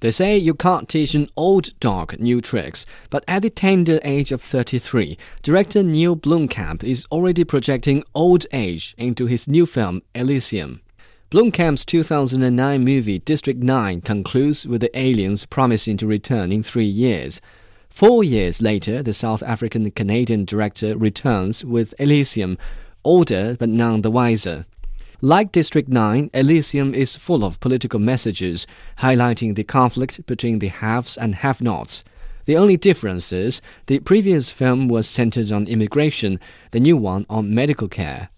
[0.00, 4.32] They say you can't teach an old dog new tricks, but at the tender age
[4.32, 10.80] of 33, director Neill Blomkamp is already projecting old age into his new film Elysium.
[11.30, 17.42] Blomkamp's 2009 movie District 9 concludes with the aliens promising to return in three years.
[17.90, 22.56] Four years later, the South African Canadian director returns with Elysium,
[23.04, 24.64] older but none the wiser.
[25.22, 28.66] Like District 9, Elysium is full of political messages
[28.98, 32.04] highlighting the conflict between the haves and have nots.
[32.46, 37.54] The only difference is the previous film was centered on immigration, the new one on
[37.54, 38.30] medical care.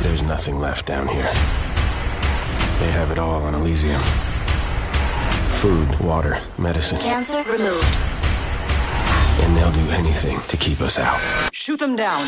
[0.00, 1.30] There's nothing left down here.
[2.78, 4.00] They have it all on Elysium
[5.56, 7.00] food, water, medicine.
[7.00, 7.84] Cancer removed.
[9.42, 11.18] And they'll do anything to keep us out.
[11.52, 12.26] Shoot them down.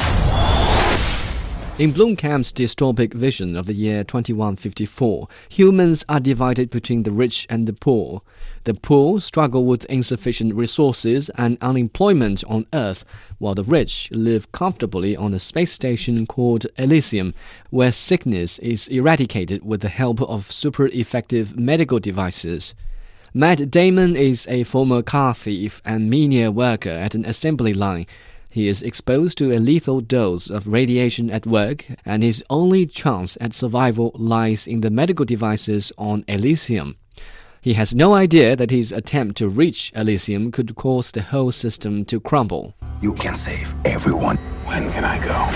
[1.78, 7.68] In Blomkamp's dystopic vision of the year 2154, humans are divided between the rich and
[7.68, 8.20] the poor.
[8.64, 13.04] The poor struggle with insufficient resources and unemployment on Earth,
[13.38, 17.32] while the rich live comfortably on a space station called Elysium,
[17.70, 22.74] where sickness is eradicated with the help of super effective medical devices.
[23.32, 28.06] Matt Damon is a former car thief and menial worker at an assembly line
[28.50, 33.36] he is exposed to a lethal dose of radiation at work, and his only chance
[33.40, 36.96] at survival lies in the medical devices on Elysium.
[37.60, 42.04] He has no idea that his attempt to reach Elysium could cause the whole system
[42.06, 42.74] to crumble.
[43.02, 44.36] You can save everyone.
[44.64, 45.48] When can I go?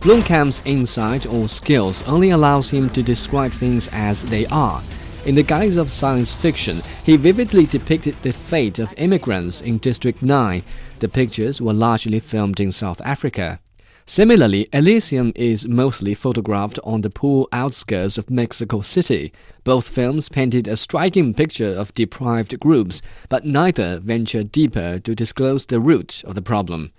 [0.00, 4.82] Blomkamp's insight or skills only allows him to describe things as they are.
[5.26, 10.20] In the guise of science fiction, he vividly depicted the fate of immigrants in District
[10.20, 10.62] 9,
[10.98, 13.58] the pictures were largely filmed in South Africa.
[14.04, 19.32] Similarly, Elysium is mostly photographed on the poor outskirts of Mexico City.
[19.64, 25.64] Both films painted a striking picture of deprived groups, but neither ventured deeper to disclose
[25.64, 26.92] the root of the problem.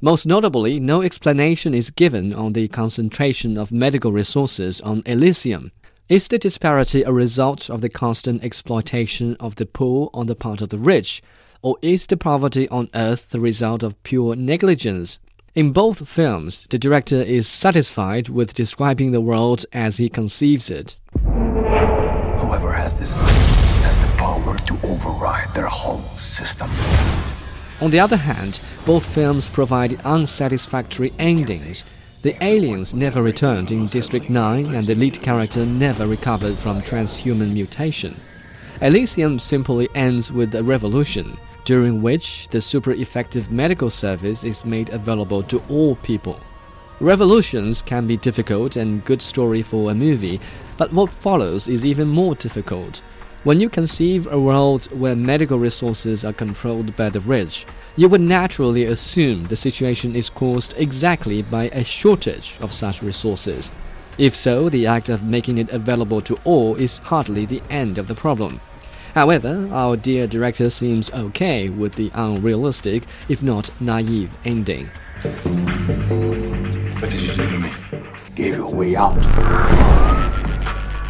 [0.00, 5.72] Most notably, no explanation is given on the concentration of medical resources on Elysium.
[6.12, 10.60] Is the disparity a result of the constant exploitation of the poor on the part
[10.60, 11.22] of the rich?
[11.62, 15.18] or is the poverty on Earth the result of pure negligence?
[15.54, 20.96] In both films, the director is satisfied with describing the world as he conceives it.
[22.42, 23.14] Whoever has this
[23.82, 26.68] has the power to override their whole system.
[27.80, 31.84] On the other hand, both films provide unsatisfactory endings.
[32.22, 37.52] The aliens never returned in District 9, and the lead character never recovered from transhuman
[37.52, 38.14] mutation.
[38.80, 44.90] Elysium simply ends with a revolution during which the super effective medical service is made
[44.90, 46.38] available to all people.
[47.00, 50.38] Revolutions can be difficult and good story for a movie,
[50.76, 53.02] but what follows is even more difficult.
[53.44, 57.66] When you conceive a world where medical resources are controlled by the rich,
[57.96, 63.72] you would naturally assume the situation is caused exactly by a shortage of such resources.
[64.16, 68.06] If so, the act of making it available to all is hardly the end of
[68.06, 68.60] the problem.
[69.12, 74.86] However, our dear director seems okay with the unrealistic, if not naive, ending.
[77.00, 77.72] What did you do to me?
[78.36, 79.18] Gave you a way out.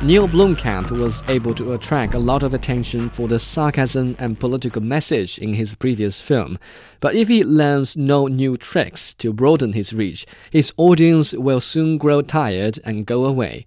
[0.05, 4.83] Neill Blomkamp was able to attract a lot of attention for the sarcasm and political
[4.83, 6.59] message in his previous film.
[6.99, 11.99] But if he learns no new tricks to broaden his reach, his audience will soon
[11.99, 13.65] grow tired and go away.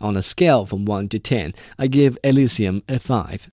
[0.00, 3.42] On a scale from 1 to 10, I give Elysium a 5.